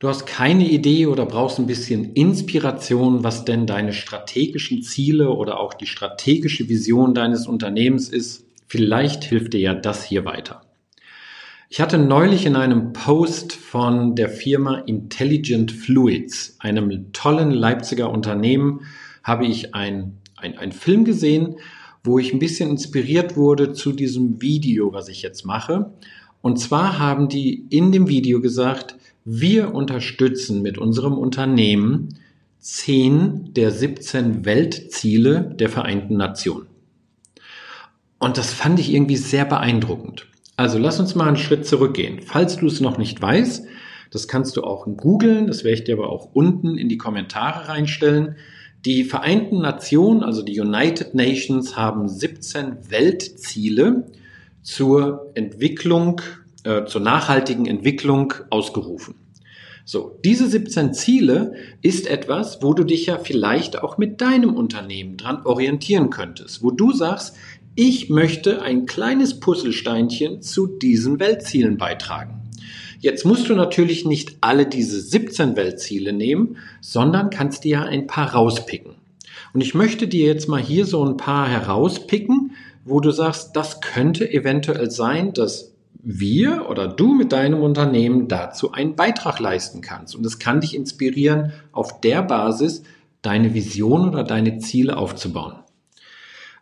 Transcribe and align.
Du 0.00 0.08
hast 0.08 0.24
keine 0.24 0.66
Idee 0.66 1.06
oder 1.08 1.26
brauchst 1.26 1.58
ein 1.58 1.66
bisschen 1.66 2.14
Inspiration, 2.14 3.22
was 3.22 3.44
denn 3.44 3.66
deine 3.66 3.92
strategischen 3.92 4.82
Ziele 4.82 5.28
oder 5.28 5.60
auch 5.60 5.74
die 5.74 5.84
strategische 5.84 6.70
Vision 6.70 7.12
deines 7.12 7.46
Unternehmens 7.46 8.08
ist. 8.08 8.46
Vielleicht 8.66 9.24
hilft 9.24 9.52
dir 9.52 9.60
ja 9.60 9.74
das 9.74 10.02
hier 10.02 10.24
weiter. 10.24 10.62
Ich 11.68 11.82
hatte 11.82 11.98
neulich 11.98 12.46
in 12.46 12.56
einem 12.56 12.94
Post 12.94 13.52
von 13.52 14.16
der 14.16 14.30
Firma 14.30 14.78
Intelligent 14.78 15.70
Fluids, 15.70 16.56
einem 16.60 17.12
tollen 17.12 17.50
Leipziger 17.50 18.10
Unternehmen, 18.10 18.86
habe 19.22 19.44
ich 19.44 19.74
ein, 19.74 20.16
ein, 20.38 20.56
ein 20.56 20.72
Film 20.72 21.04
gesehen, 21.04 21.56
wo 22.02 22.18
ich 22.18 22.32
ein 22.32 22.38
bisschen 22.38 22.70
inspiriert 22.70 23.36
wurde 23.36 23.74
zu 23.74 23.92
diesem 23.92 24.40
Video, 24.40 24.94
was 24.94 25.08
ich 25.08 25.20
jetzt 25.20 25.44
mache. 25.44 25.92
Und 26.40 26.58
zwar 26.58 26.98
haben 26.98 27.28
die 27.28 27.66
in 27.68 27.92
dem 27.92 28.08
Video 28.08 28.40
gesagt, 28.40 28.96
wir 29.32 29.76
unterstützen 29.76 30.60
mit 30.60 30.76
unserem 30.76 31.16
Unternehmen 31.16 32.18
zehn 32.58 33.54
der 33.54 33.70
17 33.70 34.44
Weltziele 34.44 35.54
der 35.54 35.68
Vereinten 35.68 36.16
Nationen. 36.16 36.66
Und 38.18 38.38
das 38.38 38.52
fand 38.52 38.80
ich 38.80 38.92
irgendwie 38.92 39.16
sehr 39.16 39.44
beeindruckend. 39.44 40.26
Also 40.56 40.78
lass 40.78 40.98
uns 40.98 41.14
mal 41.14 41.28
einen 41.28 41.36
Schritt 41.36 41.64
zurückgehen. 41.64 42.20
Falls 42.22 42.56
du 42.56 42.66
es 42.66 42.80
noch 42.80 42.98
nicht 42.98 43.22
weißt, 43.22 43.66
das 44.10 44.26
kannst 44.26 44.56
du 44.56 44.64
auch 44.64 44.86
googeln, 44.96 45.46
das 45.46 45.62
werde 45.62 45.74
ich 45.74 45.84
dir 45.84 45.94
aber 45.94 46.10
auch 46.10 46.30
unten 46.32 46.76
in 46.76 46.88
die 46.88 46.98
Kommentare 46.98 47.68
reinstellen. 47.68 48.34
Die 48.84 49.04
Vereinten 49.04 49.60
Nationen, 49.60 50.24
also 50.24 50.42
die 50.42 50.58
United 50.58 51.14
Nations, 51.14 51.76
haben 51.76 52.08
17 52.08 52.90
Weltziele 52.90 54.06
zur 54.62 55.30
Entwicklung 55.34 56.20
äh, 56.64 56.84
zur 56.84 57.00
nachhaltigen 57.00 57.66
Entwicklung 57.66 58.34
ausgerufen. 58.50 59.14
So, 59.92 60.16
diese 60.24 60.46
17 60.46 60.94
Ziele 60.94 61.54
ist 61.82 62.06
etwas, 62.06 62.62
wo 62.62 62.74
du 62.74 62.84
dich 62.84 63.06
ja 63.06 63.18
vielleicht 63.18 63.82
auch 63.82 63.98
mit 63.98 64.20
deinem 64.20 64.54
Unternehmen 64.54 65.16
dran 65.16 65.44
orientieren 65.44 66.10
könntest, 66.10 66.62
wo 66.62 66.70
du 66.70 66.92
sagst, 66.92 67.34
ich 67.74 68.08
möchte 68.08 68.62
ein 68.62 68.86
kleines 68.86 69.40
Puzzlesteinchen 69.40 70.42
zu 70.42 70.68
diesen 70.68 71.18
Weltzielen 71.18 71.76
beitragen. 71.76 72.40
Jetzt 73.00 73.26
musst 73.26 73.48
du 73.48 73.56
natürlich 73.56 74.04
nicht 74.04 74.36
alle 74.40 74.64
diese 74.66 75.00
17 75.00 75.56
Weltziele 75.56 76.12
nehmen, 76.12 76.58
sondern 76.80 77.30
kannst 77.30 77.64
dir 77.64 77.70
ja 77.70 77.82
ein 77.82 78.06
paar 78.06 78.32
rauspicken. 78.32 78.94
Und 79.54 79.60
ich 79.60 79.74
möchte 79.74 80.06
dir 80.06 80.26
jetzt 80.26 80.46
mal 80.46 80.62
hier 80.62 80.86
so 80.86 81.04
ein 81.04 81.16
paar 81.16 81.48
herauspicken, 81.48 82.52
wo 82.84 83.00
du 83.00 83.10
sagst, 83.10 83.56
das 83.56 83.80
könnte 83.80 84.32
eventuell 84.32 84.88
sein, 84.88 85.32
dass 85.32 85.69
wir 86.02 86.68
oder 86.68 86.88
du 86.88 87.14
mit 87.14 87.32
deinem 87.32 87.62
Unternehmen 87.62 88.28
dazu 88.28 88.72
einen 88.72 88.96
Beitrag 88.96 89.38
leisten 89.38 89.80
kannst. 89.80 90.14
Und 90.14 90.24
es 90.26 90.38
kann 90.38 90.60
dich 90.60 90.74
inspirieren, 90.74 91.52
auf 91.72 92.00
der 92.00 92.22
Basis 92.22 92.82
deine 93.22 93.54
Vision 93.54 94.08
oder 94.08 94.24
deine 94.24 94.58
Ziele 94.58 94.96
aufzubauen. 94.96 95.54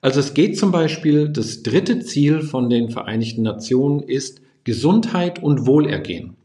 Also 0.00 0.20
es 0.20 0.34
geht 0.34 0.58
zum 0.58 0.72
Beispiel, 0.72 1.28
das 1.28 1.62
dritte 1.62 2.00
Ziel 2.00 2.42
von 2.42 2.70
den 2.70 2.90
Vereinigten 2.90 3.42
Nationen 3.42 4.00
ist 4.00 4.40
Gesundheit 4.64 5.42
und 5.42 5.66
Wohlergehen. 5.66 6.36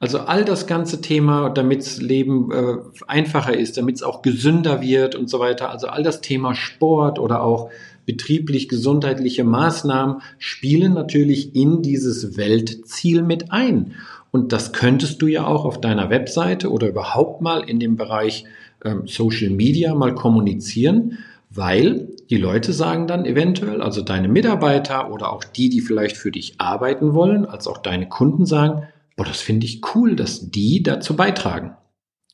Also 0.00 0.20
all 0.20 0.44
das 0.44 0.66
ganze 0.66 1.00
Thema, 1.00 1.50
damit 1.50 1.80
das 1.80 2.00
Leben 2.00 2.50
äh, 2.52 2.76
einfacher 3.06 3.56
ist, 3.56 3.76
damit 3.78 3.96
es 3.96 4.02
auch 4.02 4.22
gesünder 4.22 4.82
wird 4.82 5.14
und 5.14 5.30
so 5.30 5.38
weiter. 5.38 5.70
Also 5.70 5.86
all 5.86 6.02
das 6.02 6.20
Thema 6.20 6.54
Sport 6.54 7.18
oder 7.18 7.42
auch 7.42 7.70
betrieblich 8.06 8.68
gesundheitliche 8.68 9.44
Maßnahmen 9.44 10.22
spielen 10.38 10.94
natürlich 10.94 11.54
in 11.54 11.82
dieses 11.82 12.36
Weltziel 12.36 13.22
mit 13.22 13.52
ein. 13.52 13.92
Und 14.30 14.52
das 14.52 14.72
könntest 14.72 15.22
du 15.22 15.26
ja 15.26 15.46
auch 15.46 15.64
auf 15.64 15.80
deiner 15.80 16.10
Webseite 16.10 16.70
oder 16.70 16.88
überhaupt 16.88 17.40
mal 17.40 17.60
in 17.68 17.78
dem 17.78 17.96
Bereich 17.96 18.44
ähm, 18.84 19.06
Social 19.06 19.50
Media 19.50 19.94
mal 19.94 20.14
kommunizieren, 20.14 21.18
weil 21.50 22.08
die 22.30 22.36
Leute 22.36 22.72
sagen 22.72 23.06
dann 23.06 23.26
eventuell, 23.26 23.80
also 23.80 24.02
deine 24.02 24.28
Mitarbeiter 24.28 25.12
oder 25.12 25.32
auch 25.32 25.44
die, 25.44 25.68
die 25.68 25.80
vielleicht 25.80 26.16
für 26.16 26.32
dich 26.32 26.54
arbeiten 26.58 27.14
wollen, 27.14 27.44
als 27.46 27.66
auch 27.66 27.78
deine 27.78 28.08
Kunden 28.08 28.44
sagen, 28.44 28.88
boah, 29.16 29.24
das 29.24 29.40
finde 29.40 29.66
ich 29.66 29.82
cool, 29.94 30.16
dass 30.16 30.50
die 30.50 30.82
dazu 30.82 31.14
beitragen. 31.16 31.76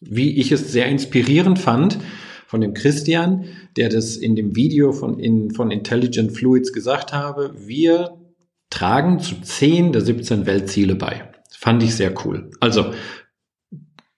Wie 0.01 0.39
ich 0.39 0.53
es 0.53 0.73
sehr 0.73 0.87
inspirierend 0.87 1.59
fand, 1.59 1.99
von 2.51 2.61
dem 2.61 2.75
Christian, 2.75 3.45
der 3.77 3.91
das 3.91 4.17
in 4.17 4.35
dem 4.35 4.57
Video 4.57 4.91
von, 4.91 5.21
in, 5.21 5.53
von 5.53 5.71
Intelligent 5.71 6.33
Fluids 6.33 6.73
gesagt 6.73 7.13
habe. 7.13 7.55
Wir 7.57 8.19
tragen 8.71 9.21
zu 9.21 9.41
10 9.41 9.93
der 9.93 10.01
17 10.01 10.47
Weltziele 10.47 10.97
bei. 10.97 11.31
Fand 11.57 11.81
ich 11.85 11.95
sehr 11.95 12.13
cool. 12.25 12.51
Also, 12.59 12.93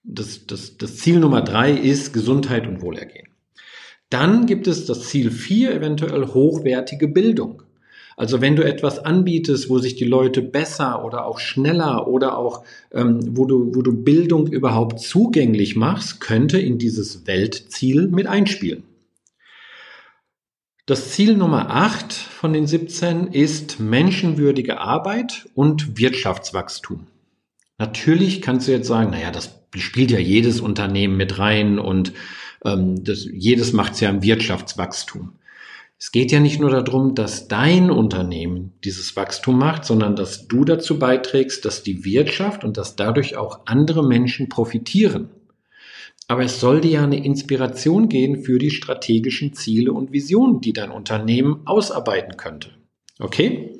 das, 0.01 0.47
das, 0.47 0.77
das 0.77 0.97
Ziel 0.97 1.19
Nummer 1.19 1.43
drei 1.43 1.73
ist 1.73 2.11
Gesundheit 2.11 2.65
und 2.65 2.81
Wohlergehen. 2.81 3.27
Dann 4.09 4.47
gibt 4.47 4.65
es 4.65 4.87
das 4.87 5.09
Ziel 5.09 5.29
vier 5.29 5.71
eventuell 5.71 6.25
hochwertige 6.25 7.07
Bildung. 7.07 7.61
Also 8.15 8.41
wenn 8.41 8.55
du 8.55 8.63
etwas 8.63 8.99
anbietest, 8.99 9.69
wo 9.69 9.79
sich 9.79 9.95
die 9.95 10.05
Leute 10.05 10.41
besser 10.41 11.03
oder 11.03 11.25
auch 11.25 11.39
schneller 11.39 12.07
oder 12.07 12.37
auch 12.37 12.63
ähm, 12.91 13.19
wo, 13.37 13.45
du, 13.45 13.75
wo 13.75 13.81
du 13.81 14.03
Bildung 14.03 14.47
überhaupt 14.47 14.99
zugänglich 14.99 15.75
machst, 15.75 16.19
könnte 16.19 16.59
in 16.59 16.77
dieses 16.77 17.25
Weltziel 17.25 18.07
mit 18.07 18.27
einspielen. 18.27 18.83
Das 20.85 21.11
Ziel 21.11 21.37
Nummer 21.37 21.69
8 21.69 22.11
von 22.11 22.51
den 22.51 22.67
17 22.67 23.27
ist 23.27 23.79
menschenwürdige 23.79 24.79
Arbeit 24.79 25.49
und 25.55 25.97
Wirtschaftswachstum. 25.97 27.07
Natürlich 27.77 28.41
kannst 28.41 28.67
du 28.67 28.73
jetzt 28.73 28.87
sagen, 28.87 29.11
naja, 29.11 29.31
das 29.31 29.59
spielt 29.75 30.11
ja 30.11 30.19
jedes 30.19 30.59
Unternehmen 30.59 31.15
mit 31.15 31.39
rein 31.39 31.79
und 31.79 32.13
ähm, 32.65 33.03
das, 33.03 33.25
jedes 33.31 33.73
macht 33.73 33.93
es 33.93 34.01
ja 34.01 34.09
im 34.09 34.23
Wirtschaftswachstum. 34.23 35.33
Es 36.03 36.11
geht 36.11 36.33
ja 36.33 36.41
nicht 36.41 36.59
nur 36.59 36.69
darum, 36.69 37.15
dass 37.15 37.47
dein 37.47 37.89
Unternehmen 37.89 38.73
dieses 38.83 39.15
Wachstum 39.15 39.57
macht, 39.57 39.85
sondern 39.85 40.17
dass 40.17 40.49
du 40.49 40.65
dazu 40.65 40.99
beiträgst, 40.99 41.63
dass 41.63 41.81
die 41.81 42.03
Wirtschaft 42.03 42.65
und 42.65 42.75
dass 42.75 42.97
dadurch 42.97 43.37
auch 43.37 43.61
andere 43.67 44.05
Menschen 44.05 44.49
profitieren. 44.49 45.29
Aber 46.27 46.43
es 46.43 46.59
soll 46.59 46.81
dir 46.81 46.91
ja 46.91 47.03
eine 47.05 47.23
Inspiration 47.23 48.09
gehen 48.09 48.43
für 48.43 48.59
die 48.59 48.71
strategischen 48.71 49.53
Ziele 49.53 49.93
und 49.93 50.11
Visionen, 50.11 50.59
die 50.59 50.73
dein 50.73 50.91
Unternehmen 50.91 51.61
ausarbeiten 51.63 52.35
könnte. 52.35 52.71
Okay? 53.19 53.79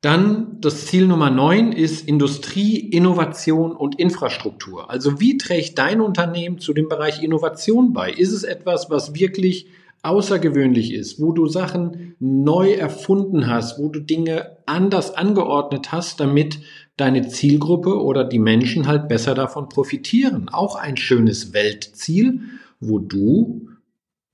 Dann 0.00 0.60
das 0.60 0.86
Ziel 0.86 1.06
Nummer 1.06 1.30
9 1.30 1.70
ist 1.70 2.08
Industrie, 2.08 2.76
Innovation 2.76 3.70
und 3.70 4.00
Infrastruktur. 4.00 4.90
Also 4.90 5.20
wie 5.20 5.38
trägt 5.38 5.78
dein 5.78 6.00
Unternehmen 6.00 6.58
zu 6.58 6.72
dem 6.72 6.88
Bereich 6.88 7.22
Innovation 7.22 7.92
bei? 7.92 8.10
Ist 8.10 8.32
es 8.32 8.42
etwas, 8.42 8.90
was 8.90 9.14
wirklich 9.14 9.68
außergewöhnlich 10.06 10.92
ist, 10.92 11.20
wo 11.20 11.32
du 11.32 11.46
Sachen 11.46 12.14
neu 12.18 12.72
erfunden 12.72 13.46
hast, 13.46 13.78
wo 13.78 13.88
du 13.88 14.00
Dinge 14.00 14.58
anders 14.66 15.14
angeordnet 15.14 15.92
hast, 15.92 16.20
damit 16.20 16.60
deine 16.96 17.28
Zielgruppe 17.28 18.02
oder 18.02 18.24
die 18.24 18.38
Menschen 18.38 18.86
halt 18.86 19.08
besser 19.08 19.34
davon 19.34 19.68
profitieren. 19.68 20.48
Auch 20.48 20.76
ein 20.76 20.96
schönes 20.96 21.52
Weltziel, 21.52 22.40
wo 22.80 22.98
du 22.98 23.68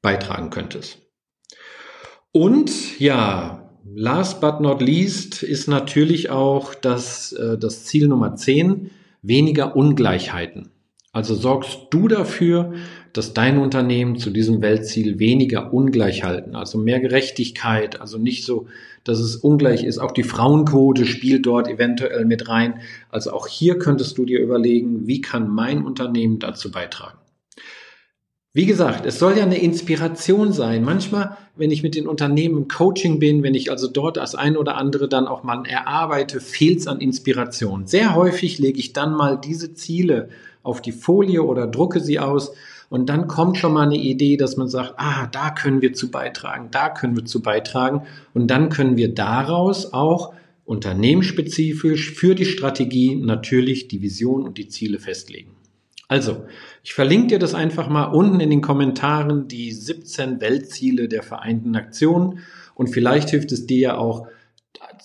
beitragen 0.03 0.50
könntest. 0.50 0.99
Und 2.32 2.99
ja, 2.99 3.71
last 3.84 4.41
but 4.41 4.61
not 4.61 4.81
least 4.81 5.43
ist 5.43 5.69
natürlich 5.69 6.31
auch 6.31 6.75
das, 6.75 7.32
äh, 7.32 7.59
das 7.59 7.84
Ziel 7.84 8.09
Nummer 8.09 8.34
10, 8.34 8.91
weniger 9.22 9.77
Ungleichheiten. 9.77 10.72
Also 11.15 11.34
sorgst 11.34 11.89
du 11.91 12.09
dafür, 12.09 12.73
dass 13.12 13.34
dein 13.34 13.59
Unternehmen 13.59 14.17
zu 14.17 14.31
diesem 14.31 14.62
Weltziel 14.62 15.19
weniger 15.19 15.73
ungleich 15.75 16.25
halten, 16.25 16.56
also 16.56 16.78
mehr 16.78 17.00
Gerechtigkeit, 17.00 18.00
also 18.00 18.17
nicht 18.17 18.47
so, 18.47 18.67
dass 19.05 19.19
es 19.19 19.37
ungleich 19.37 19.84
ist. 19.84 19.99
Auch 19.99 20.12
die 20.12 20.23
Frauenquote 20.23 21.05
spielt 21.05 21.45
dort 21.45 21.69
eventuell 21.69 22.25
mit 22.25 22.49
rein. 22.49 22.81
Also 23.11 23.32
auch 23.32 23.47
hier 23.47 23.79
könntest 23.79 24.17
du 24.17 24.25
dir 24.25 24.41
überlegen, 24.41 25.06
wie 25.06 25.20
kann 25.20 25.50
mein 25.50 25.85
Unternehmen 25.85 26.38
dazu 26.38 26.70
beitragen. 26.70 27.19
Wie 28.55 28.67
gesagt, 28.67 29.05
es 29.05 29.19
soll 29.19 29.37
ja 29.37 29.44
eine 29.44 29.59
Inspiration 29.59 30.53
sein. 30.53 30.85
Manchmal, 30.85 31.37
wenn 31.56 31.70
ich 31.70 31.82
mit 31.82 31.94
den 31.94 32.06
Unternehmen 32.06 32.56
im 32.56 32.69
Coaching 32.69 33.19
bin, 33.19 33.43
wenn 33.43 33.55
ich 33.55 33.70
also 33.70 33.87
dort 33.88 34.17
das 34.17 34.35
ein 34.35 34.56
oder 34.56 34.76
andere 34.76 35.09
dann 35.09 35.26
auch 35.26 35.43
mal 35.43 35.64
erarbeite, 35.67 36.41
fehlt 36.41 36.81
es 36.81 36.87
an 36.87 37.00
Inspiration. 37.00 37.87
Sehr 37.87 38.14
häufig 38.14 38.59
lege 38.59 38.79
ich 38.79 38.93
dann 38.93 39.14
mal 39.14 39.38
diese 39.38 39.75
Ziele 39.75 40.29
auf 40.62 40.81
die 40.82 40.93
Folie 40.93 41.43
oder 41.43 41.67
drucke 41.67 42.00
sie 42.00 42.19
aus 42.19 42.53
und 42.93 43.09
dann 43.09 43.26
kommt 43.26 43.56
schon 43.56 43.73
mal 43.73 43.87
eine 43.87 43.97
Idee, 43.97 44.37
dass 44.37 44.59
man 44.59 44.69
sagt, 44.69 44.93
ah, 44.99 45.26
da 45.32 45.49
können 45.49 45.81
wir 45.81 45.94
zu 45.94 46.11
beitragen, 46.11 46.69
da 46.73 46.91
können 46.91 47.17
wir 47.17 47.25
zu 47.25 47.41
beitragen. 47.41 48.03
Und 48.35 48.49
dann 48.49 48.69
können 48.69 48.99
wir 48.99 49.14
daraus 49.14 49.94
auch 49.94 50.35
unternehmensspezifisch 50.67 52.12
für 52.12 52.35
die 52.35 52.44
Strategie 52.44 53.17
natürlich 53.17 53.88
die 53.88 54.03
Vision 54.03 54.43
und 54.43 54.59
die 54.59 54.69
Ziele 54.69 54.99
festlegen. 54.99 55.53
Also, 56.06 56.44
ich 56.85 56.93
verlinke 56.93 57.29
dir 57.29 57.38
das 57.38 57.55
einfach 57.55 57.88
mal 57.88 58.05
unten 58.05 58.41
in 58.41 58.50
den 58.50 58.61
Kommentaren, 58.61 59.49
die 59.49 59.73
17 59.73 60.43
Weltziele 60.43 61.09
der 61.09 61.23
Vereinten 61.23 61.70
Nationen. 61.70 62.41
Und 62.75 62.88
vielleicht 62.88 63.31
hilft 63.31 63.53
es 63.53 63.67
dir 63.67 63.79
ja 63.79 63.97
auch, 63.97 64.26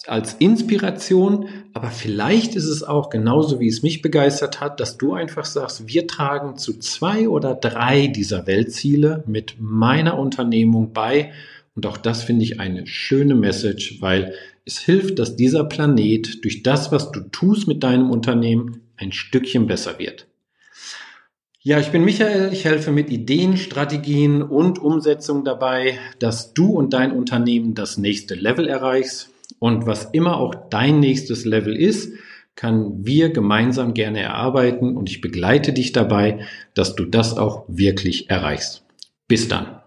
als 0.06 0.34
Inspiration, 0.36 1.50
aber 1.74 1.90
vielleicht 1.90 2.56
ist 2.56 2.68
es 2.68 2.84
auch 2.84 3.10
genauso, 3.10 3.60
wie 3.60 3.68
es 3.68 3.84
mich 3.84 4.02
begeistert 4.02 4.62
hat, 4.62 4.80
dass 4.80 4.98
du 4.98 5.14
einfach 5.14 5.46
sagst, 5.46 5.88
wir 5.88 6.08
tragen 6.08 6.58
zu 6.58 6.78
zwei 6.80 7.28
oder 7.30 7.56
drei 7.56 8.08
dieser 8.08 8.48
Weltziele 8.48 9.24
mit 9.28 9.56
meiner 9.60 10.20
Unternehmung 10.20 10.94
bei. 10.94 11.32
Und 11.76 11.86
auch 11.86 11.98
das 11.98 12.24
finde 12.24 12.44
ich 12.44 12.60
eine 12.60 12.88
schöne 12.88 13.36
Message, 13.36 14.02
weil 14.02 14.34
es 14.66 14.80
hilft, 14.80 15.20
dass 15.20 15.36
dieser 15.36 15.64
Planet 15.64 16.44
durch 16.44 16.64
das, 16.64 16.92
was 16.92 17.12
du 17.12 17.22
tust 17.22 17.68
mit 17.68 17.84
deinem 17.84 18.12
Unternehmen, 18.12 18.82
ein 18.98 19.12
Stückchen 19.12 19.68
besser 19.68 20.00
wird. 20.00 20.28
Ja, 21.62 21.80
ich 21.80 21.92
bin 21.92 22.06
Michael. 22.06 22.54
Ich 22.54 22.64
helfe 22.64 22.92
mit 22.92 23.10
Ideen, 23.10 23.58
Strategien 23.58 24.42
und 24.42 24.80
Umsetzung 24.80 25.44
dabei, 25.44 26.00
dass 26.18 26.54
du 26.54 26.70
und 26.70 26.94
dein 26.94 27.12
Unternehmen 27.12 27.76
das 27.76 27.98
nächste 27.98 28.36
Level 28.36 28.68
erreichst. 28.68 29.30
Und 29.60 29.86
was 29.86 30.06
immer 30.06 30.38
auch 30.38 30.54
dein 30.70 31.00
nächstes 31.00 31.46
Level 31.46 31.76
ist, 31.76 32.14
kann 32.56 33.06
wir 33.06 33.30
gemeinsam 33.30 33.94
gerne 33.94 34.22
erarbeiten 34.22 34.98
und 34.98 35.10
ich 35.10 35.22
begleite 35.22 35.74
dich 35.74 35.92
dabei, 35.92 36.40
dass 36.74 36.96
du 36.96 37.06
das 37.06 37.38
auch 37.38 37.66
wirklich 37.68 38.30
erreichst. 38.30 38.84
Bis 39.28 39.48
dann. 39.48 39.82